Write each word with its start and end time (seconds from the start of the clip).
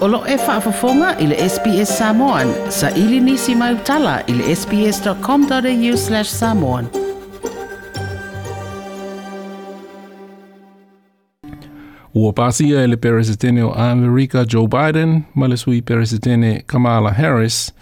Olo 0.00 0.22
e 0.26 0.36
whaafafonga 0.36 1.18
i 1.18 1.26
le 1.26 1.48
SPS 1.48 1.98
Samoan. 1.98 2.48
Sa 2.68 2.90
ili 2.90 3.20
nisi 3.20 3.54
mai 3.54 3.74
utala 3.74 4.20
i 4.26 4.32
le 4.32 4.56
sps.com.au 4.56 5.96
slash 5.96 6.28
samoan. 6.28 6.86
Ua 12.14 12.32
pasia 12.32 12.82
e 12.82 12.86
le 12.86 12.96
peresetene 12.96 13.62
o 13.64 13.72
Amerika 13.76 14.44
Joe 14.44 14.68
Biden 14.68 15.22
ma 15.34 15.46
le 15.46 15.56
sui 15.56 15.82
peresetene 15.82 16.62
Kamala 16.66 17.10
Harris 17.10 17.74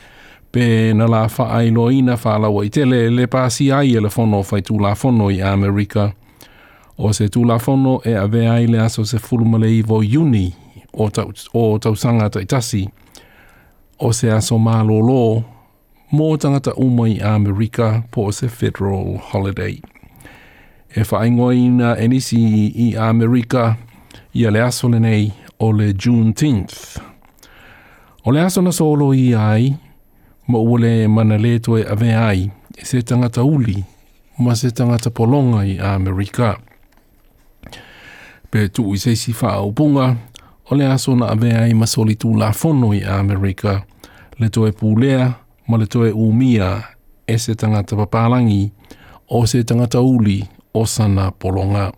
pe 0.51 0.95
na 0.95 1.07
la 1.07 1.29
whaailoina 1.39 2.19
whaalawa 2.25 2.65
i 2.65 2.71
tele 2.71 3.11
le 3.11 3.27
pasia 3.27 3.79
ai 3.79 3.95
e 3.95 4.01
le 4.01 4.11
fono 4.11 4.45
whaitu 4.53 4.79
la 4.79 4.95
fono 4.95 5.31
i 5.31 5.43
Amerika. 5.43 6.13
O 6.97 7.13
se 7.13 7.29
tu 7.29 7.45
la 7.45 7.59
fono 7.59 8.01
e 8.05 8.15
ave 8.17 8.49
ai 8.49 8.67
le 8.67 8.79
aso 8.79 9.05
se 9.05 9.19
fulumale 9.19 9.71
i 9.71 9.83
vo 9.83 9.99
uni 9.99 10.68
o, 10.93 11.11
tau, 11.11 11.33
o 11.53 11.79
tausanga 11.79 12.31
taitasi 12.31 12.89
o 13.99 14.13
se 14.13 14.31
aso 14.31 14.59
mālolo 14.59 15.43
mō 16.15 16.29
tangata 16.41 16.73
uma 16.79 17.09
i 17.09 17.19
Amerika 17.21 18.03
po 18.11 18.31
se 18.33 18.49
federal 18.49 19.19
holiday. 19.33 19.81
E 20.95 21.05
whaingoina 21.05 21.99
enisi 21.99 22.39
i 22.67 22.97
Amerika 22.97 23.77
ia 24.33 24.51
le 24.51 24.63
aso 24.63 24.89
le 24.89 25.01
nei 25.01 25.33
o 25.59 25.73
le 25.73 25.93
Juneteenth. 25.93 26.99
O 28.25 28.33
le 28.33 28.41
aso 28.41 28.63
na 28.63 28.73
solo 28.73 29.13
i 29.15 29.35
ai, 29.35 29.75
ma 30.47 30.59
ua 30.59 30.79
le 30.79 31.09
mana 31.09 31.37
le 31.39 31.59
toe 31.59 31.85
ave 31.85 32.15
ai, 32.15 32.51
e 32.77 32.85
se 32.85 33.03
tangata 33.03 33.43
uli, 33.43 33.85
ma 34.39 34.55
se 34.55 34.71
tangata 34.71 35.11
polonga 35.11 35.65
i 35.65 35.79
Amerika. 35.79 36.57
Pe 38.51 38.69
tu 38.69 38.95
i 38.95 38.99
se 38.99 39.17
si 39.17 39.35
wha 39.43 39.61
upunga, 39.61 40.17
o 40.71 40.75
le 40.75 40.87
aso 40.87 41.17
na 41.17 41.29
avea 41.29 41.67
i 41.67 41.75
masoli 41.75 42.17
la 42.37 42.53
fono 42.53 42.93
i 42.93 43.03
Amerika, 43.05 43.83
le 44.39 44.49
toe 44.49 44.71
pūlea 44.71 45.33
ma 45.69 45.77
le 45.77 45.87
toe 45.87 46.11
umia 46.13 46.83
e 47.27 47.39
se 47.39 47.55
tangata 47.55 47.97
papalangi, 47.97 48.71
o 49.29 49.47
se 49.47 49.65
tangata 49.65 50.01
uli 50.01 50.43
o 50.73 50.85
sana 50.85 51.31
polonga. 51.31 51.93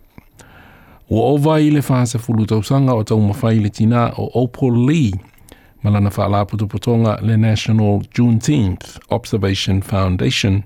Ua 1.10 1.22
o 1.22 1.36
vai 1.38 1.70
le 1.70 1.80
whaasa 1.80 2.18
fulu 2.18 2.46
tausanga 2.46 2.94
o 2.94 3.02
tau 3.02 3.20
mawhai 3.20 3.60
le 3.60 3.70
tina 3.70 4.12
o 4.16 4.30
Opal 4.34 4.86
Lee, 4.86 5.12
malana 5.82 6.10
wha 6.16 6.44
puto 6.44 6.66
potonga 6.66 7.18
le 7.22 7.36
National 7.36 8.02
Juneteenth 8.14 8.98
Observation 9.10 9.82
Foundation. 9.82 10.62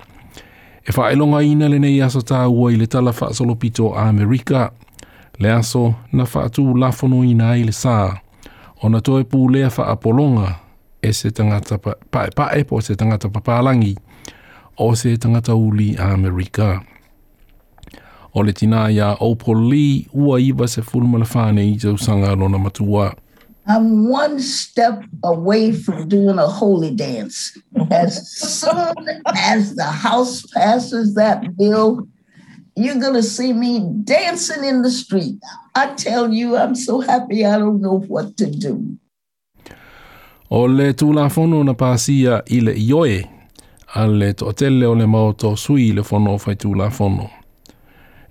E 0.86 0.92
whaelonga 0.92 1.42
ina 1.42 1.68
le 1.68 1.78
nei 1.78 2.02
aso 2.02 2.20
tā 2.20 2.46
ua 2.48 2.72
i 2.72 2.76
le 2.76 2.86
tala 2.86 3.12
wha 3.12 3.32
solopito 3.32 3.94
a 3.94 4.08
Amerika, 4.08 4.70
le 5.38 5.52
aso 5.52 5.94
na 6.12 6.24
whaatu 6.24 6.74
lafono 6.76 7.24
ina 7.24 7.56
i 7.56 7.64
le 7.64 7.72
sā, 7.72 8.16
o 8.82 8.88
na 8.88 9.00
toe 9.00 9.24
pū 9.24 9.50
lea 9.52 9.70
wha 9.76 9.88
apolonga 9.92 10.48
e 11.02 11.12
se 11.12 11.30
tangata 11.30 11.78
pae 11.78 12.30
pae 12.36 12.64
po 12.64 12.80
se 12.80 12.96
tangata 12.96 13.28
papalangi 13.28 13.96
o 14.78 14.94
se 14.94 15.16
tangata 15.16 15.54
uli 15.54 15.96
a 15.96 16.12
Amerika. 16.12 16.80
O 18.34 18.42
le 18.42 18.52
tina 18.52 18.90
ia 18.90 19.16
Opal 19.20 19.68
Lee 19.68 20.06
ua 20.12 20.40
iwa 20.40 20.68
se 20.68 20.82
fulma 20.82 21.18
whane 21.34 21.62
i 21.72 21.76
tau 21.78 21.96
sanga 21.96 22.34
lona 22.34 22.58
matua. 22.58 23.14
I'm 23.66 24.08
one 24.08 24.40
step 24.40 25.04
away 25.22 25.72
from 25.72 26.08
doing 26.08 26.38
a 26.38 26.46
holy 26.46 26.90
dance. 26.90 27.56
As 27.90 28.28
soon 28.30 29.08
as 29.34 29.74
the 29.74 29.84
House 29.84 30.44
passes 30.52 31.14
that 31.14 31.56
bill, 31.56 32.06
you're 32.76 32.98
going 32.98 33.14
to 33.14 33.22
see 33.22 33.52
me 33.52 33.80
dancing 34.04 34.64
in 34.64 34.82
the 34.82 34.90
street. 34.90 35.38
I 35.74 35.94
tell 35.94 36.32
you, 36.32 36.56
I'm 36.56 36.74
so 36.74 37.00
happy 37.00 37.44
I 37.44 37.58
don't 37.58 37.80
know 37.80 38.00
what 38.00 38.36
to 38.38 38.46
do. 38.46 38.98
O 40.50 40.66
le 40.68 40.92
tūlafono 40.92 41.64
na 41.64 41.72
pāsia 41.74 42.42
i 42.52 42.60
le 42.60 42.74
ioe, 42.78 43.24
a 43.94 44.04
le 44.06 44.28
toʻatele 44.38 44.86
o 44.86 44.92
le 44.94 45.06
maoto 45.06 45.54
sui 45.56 45.88
le 45.92 46.04
fono 46.04 46.36
fai 46.38 46.54
tūlafono. 46.54 47.30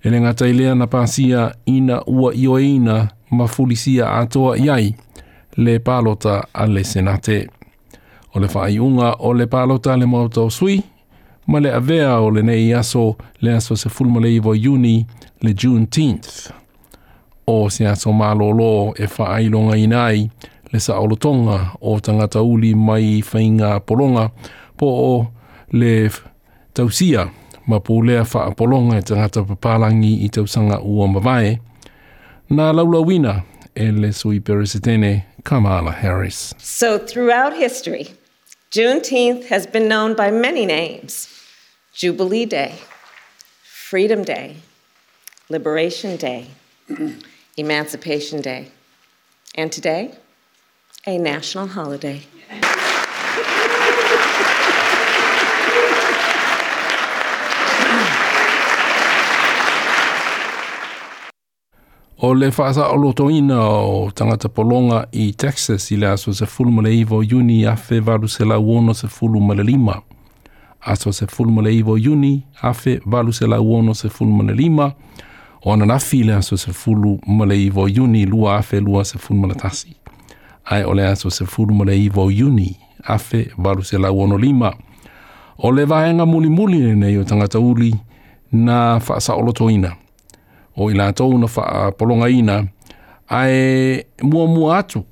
E 0.04 0.10
le 0.10 0.20
ngata 0.20 0.46
ilea 0.48 0.74
na 0.74 0.86
pāsia 0.86 1.50
ina 1.66 2.00
ua 2.06 2.32
ioeina 2.34 3.08
ma 3.30 3.46
fulisia 3.46 4.12
atoa 4.20 4.56
iai 4.56 4.94
le 5.56 5.78
pālota 5.78 6.42
a 6.52 6.66
le 6.66 6.84
senate. 6.84 7.48
O 8.34 8.40
le 8.40 8.48
whaaiunga 8.48 9.16
o 9.18 9.32
le 9.34 9.46
pālota 9.46 9.98
le 9.98 10.06
maoto 10.06 10.48
sui, 10.50 10.80
ma 11.46 11.60
le 11.60 11.72
avea 11.72 12.20
o 12.20 12.30
le 12.30 12.42
nei 12.42 12.72
aso 12.72 13.16
le 13.40 13.54
aso 13.54 13.76
se 13.76 13.88
fulma 13.88 14.20
le 14.20 14.30
iwa 14.34 14.56
Juni 14.56 15.06
le 15.40 15.54
Juneteenth. 15.54 16.52
O 17.46 17.68
se 17.68 17.86
aso 17.86 18.12
malolo 18.12 18.94
e 18.96 19.06
whaailonga 19.06 19.76
inai 19.76 20.30
le 20.72 20.80
sa 20.80 20.98
olotonga 20.98 21.76
o 21.80 22.00
tangata 22.00 22.42
uli 22.42 22.74
mai 22.74 23.22
whainga 23.22 23.80
polonga 23.80 24.30
po 24.76 24.86
o 24.86 25.26
le 25.72 26.10
tausia 26.72 27.28
ma 27.66 27.78
pūlea 27.80 28.24
wha 28.34 28.50
polonga 28.56 28.98
e 28.98 29.02
tangata 29.02 29.44
papalangi 29.44 30.24
i 30.24 30.28
tausanga 30.28 30.80
ua 30.80 31.08
mawae. 31.08 31.58
Nā 32.50 32.72
laulawina 32.72 33.42
e 33.74 33.90
le 33.92 34.12
sui 34.12 34.40
peresetene 34.40 35.24
Kamala 35.44 35.92
Harris. 35.92 36.54
So 36.58 36.98
throughout 36.98 37.52
history, 37.56 38.08
Juneteenth 38.70 39.48
has 39.48 39.66
been 39.66 39.88
known 39.88 40.14
by 40.14 40.30
many 40.30 40.66
names. 40.66 41.33
Jubilee 41.94 42.44
Day, 42.44 42.74
Freedom 43.62 44.24
Day, 44.24 44.56
Liberation 45.48 46.16
Day, 46.16 46.48
Emancipation 47.56 48.40
Day, 48.40 48.66
and 49.54 49.70
today, 49.70 50.12
a 51.06 51.18
national 51.18 51.68
holiday. 51.68 52.20
O 62.18 62.30
le 62.34 62.50
whaasa 62.50 62.88
o 62.90 62.96
lotoina 62.96 63.60
o 63.60 64.10
tangata 64.10 64.48
polonga 64.48 65.06
i 65.12 65.32
Texas 65.32 65.92
i 65.92 65.96
le 65.96 66.08
aso 66.08 66.32
se 66.34 66.46
fulu 66.46 66.72
male 66.72 66.90
iwo 66.90 67.22
Juni 67.22 67.64
a 67.66 67.76
fe 67.76 68.00
valu 68.00 68.28
se 68.28 68.44
la 68.44 68.58
uono 68.58 68.94
se 68.94 69.06
fulu 69.06 69.40
male 69.40 69.62
lima. 69.62 70.02
aso 70.84 71.12
se 71.12 71.26
fulumale 71.26 71.74
ivo 71.74 71.98
iuni 71.98 72.42
afe 72.62 73.00
valu 73.06 73.32
se 73.32 73.46
lau 73.46 73.74
ono 73.74 73.94
se 73.94 74.08
fulumale 74.08 74.54
lima 74.54 74.92
o 75.64 75.72
ananafi 75.72 76.22
le 76.22 76.34
aso 76.34 76.56
se 76.56 76.72
fulumale 76.72 77.64
ivo 77.64 77.88
iuni 77.88 78.26
lua 78.26 78.56
afe 78.56 78.80
lua 78.80 79.04
se 79.04 79.18
fulumale 79.18 79.54
tasi. 79.54 79.96
Ae 80.64 80.84
o 80.84 80.94
le 80.94 81.06
aso 81.06 81.30
se 81.30 81.46
fulumale 81.46 81.98
ivo 81.98 82.30
yuni 82.30 82.76
afe 83.04 83.50
valu 83.58 83.84
se 83.84 83.98
lau 83.98 84.20
ono 84.20 84.38
lima. 84.38 84.72
O 85.58 85.72
le 85.72 85.84
vaega 85.84 86.26
mulimuli 86.26 86.78
lenei 86.78 87.18
o 87.18 87.24
tagata 87.24 87.58
uli 87.58 87.94
na 88.52 88.98
faasaʻolotoina 88.98 89.90
o 90.76 90.90
i 90.90 90.94
latou 90.94 91.38
na 91.38 91.46
faapologaina 91.46 92.66
ae 93.28 94.06
muamua 94.22 94.78
atu 94.78 95.04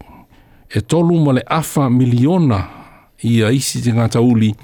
e 0.71 0.81
tolu 0.81 1.21
ma 1.21 1.33
le 1.33 1.43
afa 1.47 1.91
miliona 1.91 2.67
ia 3.23 3.51
isi 3.51 3.83
tagata 3.83 4.21
uli 4.21 4.55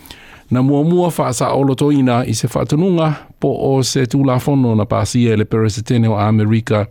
na 0.50 0.62
mua 0.62 0.84
mua 0.84 1.32
sa 1.32 1.52
olo 1.52 1.74
to 1.74 1.92
ina 1.92 2.24
i 2.24 2.34
se 2.34 2.48
whaatununga 2.48 3.12
po 3.40 3.48
o 3.48 3.82
se 3.82 4.06
tulafono 4.06 4.74
na 4.74 4.84
pāsia 4.84 5.36
le 5.36 5.44
peresetene 5.44 6.08
o 6.08 6.16
Amerika 6.16 6.86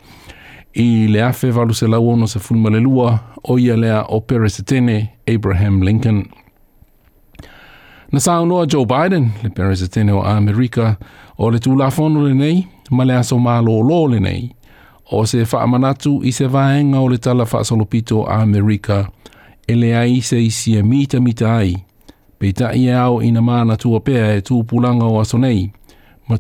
i 0.74 1.08
le 1.08 1.22
afe 1.24 1.52
valu 1.52 1.74
se 1.74 1.88
se 2.28 2.40
fulma 2.40 2.70
le 2.70 2.80
lua 2.80 3.20
o 3.44 3.58
ia 3.58 3.76
lea 3.76 4.06
o 4.10 4.20
peresetene 4.20 5.10
Abraham 5.28 5.82
Lincoln. 5.82 6.26
Na 8.12 8.20
sa 8.20 8.46
noa 8.46 8.66
Joe 8.66 8.86
Biden, 8.86 9.32
le 9.44 9.50
peresetene 9.50 10.12
o 10.12 10.22
Amerika, 10.22 10.96
o 11.38 11.50
le 11.50 11.60
tūlafono 11.60 12.24
le 12.24 12.34
nei, 12.34 12.68
ma 12.92 13.04
le 13.04 13.18
aso 13.18 13.36
mālōlō 13.36 14.12
le 14.12 14.20
nei, 14.20 14.56
o 15.12 15.26
se 15.26 15.44
faamanatu 15.46 16.22
i 16.24 16.32
se 16.32 16.48
vaenga 16.48 17.00
o 17.00 17.10
le 17.12 17.18
tala 17.18 17.44
whaasolopito 17.44 18.24
a 18.28 18.42
Amerika, 18.42 19.10
e 19.68 19.94
ai 19.94 20.22
se 20.22 20.40
isi 20.40 20.78
e 20.78 20.84
mita 20.84 21.20
mita 21.20 21.58
ai, 21.58 21.76
ina 22.40 23.78
pea 24.00 24.38
e 24.38 24.42
o 24.52 25.20
aso 25.20 25.38
nei, 25.38 25.72
ma 26.28 26.38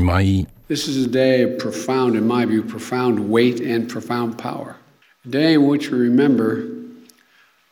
mai. 0.00 0.46
This 0.66 0.88
is 0.88 1.04
a 1.04 1.08
day 1.08 1.42
of 1.42 1.58
profound, 1.58 2.16
in 2.16 2.26
my 2.26 2.44
view, 2.46 2.62
profound 2.62 3.30
weight 3.30 3.60
and 3.60 3.88
profound 3.88 4.38
power. 4.38 4.76
A 5.24 5.28
day 5.28 5.54
in 5.54 5.66
which 5.66 5.90
we 5.90 5.98
remember 5.98 6.66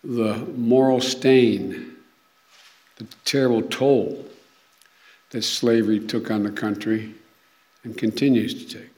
the 0.05 0.37
moral 0.57 1.01
stain, 1.01 1.97
the 2.99 3.07
terrible 3.25 3.63
toll 3.63 4.27
that 5.31 5.43
slavery 5.43 6.01
took 6.01 6.31
on 6.31 6.43
the 6.43 6.51
country 6.51 7.15
and 7.83 7.97
continues 7.97 8.55
to 8.55 8.79
take. 8.79 8.91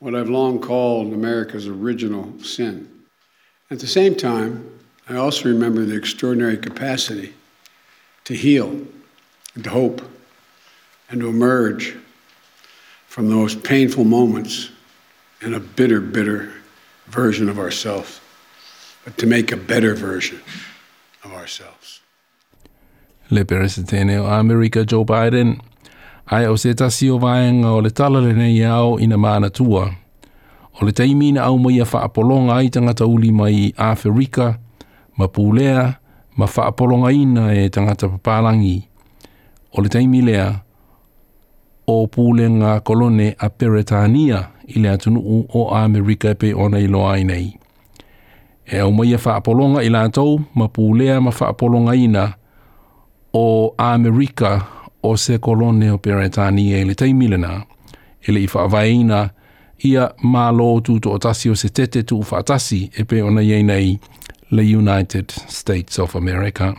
What 0.00 0.14
I've 0.14 0.30
long 0.30 0.58
called 0.58 1.12
America's 1.12 1.66
original 1.66 2.40
sin. 2.42 2.88
At 3.70 3.80
the 3.80 3.86
same 3.86 4.14
time, 4.14 4.77
I 5.08 5.16
also 5.16 5.48
remember 5.48 5.84
the 5.84 5.96
extraordinary 5.96 6.58
capacity 6.58 7.34
to 8.24 8.34
heal 8.34 8.86
and 9.54 9.64
to 9.64 9.70
hope 9.70 10.02
and 11.10 11.20
to 11.20 11.28
emerge 11.28 11.96
from 13.06 13.30
those 13.30 13.54
painful 13.54 14.04
moments 14.04 14.70
in 15.40 15.54
a 15.54 15.60
bitter, 15.60 16.00
bitter 16.00 16.52
version 17.06 17.48
of 17.48 17.58
ourselves. 17.58 18.20
but 19.08 19.16
to 19.16 19.26
make 19.26 19.50
a 19.52 19.56
better 19.56 19.94
version 19.94 20.38
of 21.24 21.32
ourselves. 21.32 22.02
Le 23.30 23.42
Peresetene 23.42 24.20
Amerika 24.20 24.84
Joe 24.84 25.04
Biden, 25.04 25.60
ai 26.30 26.44
o 26.44 26.56
se 26.56 26.74
tasi 26.74 27.08
o 27.08 27.18
vaenga 27.18 27.70
o 27.72 27.78
le 27.78 27.90
tala 27.90 28.20
le 28.20 28.34
nei 28.34 28.62
au 28.64 28.98
ina 28.98 29.16
mana 29.16 29.48
tua. 29.48 29.96
O 30.80 30.84
le 30.84 30.92
taimina 30.92 31.44
au 31.44 31.56
mai 31.56 31.80
a 31.80 31.84
whaapolonga 31.84 32.56
ai 32.56 32.68
tangata 32.68 33.06
uli 33.06 33.30
mai 33.32 33.72
Afrika, 33.78 34.58
ma 35.18 35.26
pūlea, 35.26 35.82
ma 36.38 36.46
whaapolonga 36.46 37.12
ina 37.12 37.50
e 37.54 37.68
tangata 37.68 38.08
papalangi. 38.08 38.76
O 39.74 39.82
le 39.82 39.90
taimi 39.92 40.22
lea, 40.22 40.48
o 41.88 42.06
pūle 42.12 42.48
ngā 42.52 42.78
kolone 42.84 43.32
a 43.38 43.48
Peretania 43.48 44.42
i 44.68 44.80
le 44.82 44.92
atunuu 44.92 45.46
o 45.56 45.68
Amerika 45.74 46.34
pe 46.34 46.52
ona 46.54 46.80
i 46.80 46.88
loa 46.88 47.14
ai 47.16 47.24
nei. 47.24 47.48
E 48.68 48.80
au 48.84 48.92
mai 48.92 49.14
a 49.16 49.20
whaapolonga 49.24 49.82
i 49.82 49.90
lātou, 49.92 50.38
ma 50.54 50.68
pūlea 50.68 51.20
ma 51.24 51.32
whaapolonga 51.32 51.96
ina 51.96 52.26
o 53.32 53.74
Amerika 53.78 54.58
o 55.02 55.16
se 55.16 55.38
kolone 55.38 55.90
o 55.92 55.98
Peretania 55.98 56.80
i 56.82 56.84
le 56.84 56.94
taimilena, 56.94 57.62
i 58.28 58.32
le 58.32 58.44
i 58.44 58.50
whaavaina 58.52 59.28
ia 59.86 60.08
mālo 60.22 60.72
lō 60.74 60.84
tūto 60.88 61.14
o 61.14 61.18
tasi 61.22 61.50
o 61.50 61.56
se 61.56 61.70
tete 61.70 62.02
tū 62.02 62.18
whaatasi 62.26 62.80
e 62.98 63.04
pe 63.04 63.22
ona 63.22 63.42
i 63.42 63.62
nei 63.62 63.98
le 64.50 64.62
United 64.62 65.30
States 65.30 65.98
of 65.98 66.16
America. 66.16 66.74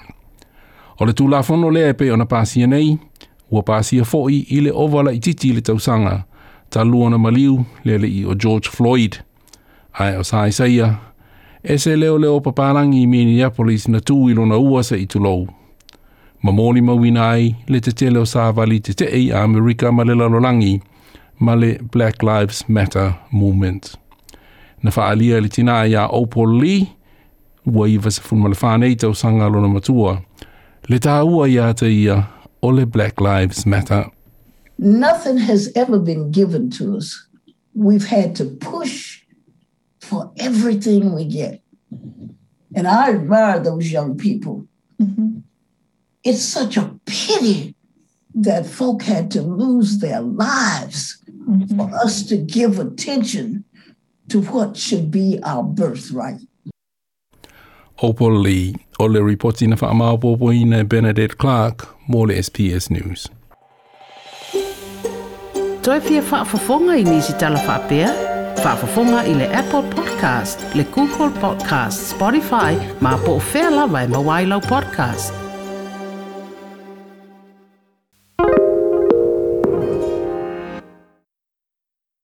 O 1.00 1.06
le 1.06 1.14
tulafono 1.14 1.70
le 1.70 1.80
lea 1.80 1.94
pe 1.94 2.12
ona 2.12 2.26
pāsia 2.26 2.68
nei, 2.68 2.98
ua 3.50 3.62
pāsia 3.64 4.06
fōi 4.06 4.44
i 4.56 4.62
le 4.62 4.72
ovala 4.72 5.14
i 5.16 5.20
titi 5.20 5.54
le 5.54 5.62
tausanga, 5.62 6.24
ta 6.70 6.84
luona 6.84 7.18
maliu 7.18 7.66
le 7.84 7.98
le 7.98 8.08
i 8.08 8.26
o 8.26 8.36
George 8.36 8.70
Floyd. 8.70 9.20
Ai 10.00 10.18
o 10.18 10.24
sai 10.24 10.52
saia, 10.52 10.90
e 11.64 11.78
se 11.78 11.96
leo 11.96 12.18
leo 12.18 12.40
paparangi 12.40 13.02
i 13.04 13.08
Minneapolis 13.08 13.88
na 13.88 14.00
tū 14.00 14.30
i 14.30 14.34
lona 14.34 14.58
ua 14.58 14.84
sa 14.84 14.96
i 14.96 15.06
tulou. 15.06 15.48
Ma 16.44 16.52
mōli 16.52 16.82
mawina 16.82 17.32
ai 17.32 17.56
le 17.68 17.82
te 17.82 17.92
tele 17.92 18.20
o 18.20 18.28
sāvali 18.28 18.80
te 18.84 18.94
te 18.94 19.10
ei 19.12 19.32
a 19.32 19.44
Amerika 19.44 19.92
ma 19.92 20.04
le 20.04 20.16
lalolangi 20.16 20.80
ma 21.40 21.56
le 21.56 21.78
Black 21.92 22.24
Lives 22.24 22.64
Matter 22.68 23.14
movement. 23.32 23.96
Na 24.84 24.92
whaalia 24.96 25.42
le 25.42 25.50
tina 25.50 25.86
ia 25.88 26.08
Opal 26.08 26.60
Lee, 26.60 26.88
ua 27.66 27.88
i 27.88 27.98
vasa 27.98 28.22
fun 28.22 28.40
ma 28.40 28.50
le 28.50 28.56
whānei 28.56 28.98
tau 29.00 29.14
sanga 29.14 29.50
lona 29.50 29.68
matua, 29.68 30.22
le 30.90 31.00
tā 31.00 31.22
ua 31.26 31.48
ia 31.48 31.74
te 31.74 31.88
ia 31.88 32.28
o 32.62 32.70
le 32.70 32.86
Black 32.86 33.22
Lives 33.22 33.66
Matter. 33.66 34.06
Nothing 34.78 35.38
has 35.38 35.72
ever 35.76 36.00
been 36.00 36.32
given 36.32 36.70
to 36.72 36.98
us. 36.98 37.28
We've 37.74 38.06
had 38.06 38.36
to 38.36 38.46
push 38.46 39.22
for 40.00 40.32
everything 40.38 41.14
we 41.14 41.26
get. 41.26 41.62
And 42.76 42.88
I 42.88 43.10
admire 43.10 43.60
those 43.60 43.92
young 43.92 44.18
people. 44.18 44.66
Mm-hmm. 45.02 45.40
It's 46.24 46.42
such 46.42 46.78
a 46.78 46.96
pity 47.06 47.76
that 48.36 48.66
folk 48.66 49.04
had 49.04 49.32
to 49.32 49.42
lose 49.42 50.00
their 50.00 50.22
lives 50.22 51.18
mm-hmm. 51.30 51.78
for 51.78 51.94
us 51.96 52.24
to 52.24 52.38
give 52.38 52.80
attention 52.80 53.66
to 54.30 54.42
what 54.42 54.78
should 54.78 55.10
be 55.12 55.40
our 55.44 55.64
birthright. 55.64 56.42
Opal 58.02 58.42
Lee, 58.42 58.74
o 59.00 59.08
le 59.08 59.20
reporti 59.20 59.68
na 59.68 59.76
whaamaupopo 59.76 60.54
i 60.54 60.84
Benedict 60.84 61.36
Clark, 61.36 61.88
mō 62.08 62.28
le 62.28 62.44
SPS 62.44 62.90
News. 62.90 63.30
Toi 65.82 66.00
fia 66.02 66.22
whaafafonga 66.22 66.98
i 66.98 67.04
nisi 67.04 67.34
tala 67.34 67.60
whaapea? 67.60 68.14
Whaafafonga 68.64 69.26
i 69.26 69.34
le 69.34 69.48
Apple 69.54 69.84
Podcast, 69.96 70.76
le 70.76 70.84
Google 70.84 71.30
Podcast, 71.42 72.16
Spotify, 72.16 72.76
ma 73.02 73.18
po 73.18 73.32
o 73.32 73.42
whea 73.54 73.70
lawa 73.70 74.04
e 74.04 74.08
mawailau 74.08 74.62
podcast. 74.62 75.49